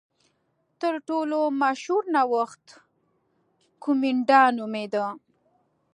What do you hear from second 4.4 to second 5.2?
نومېده.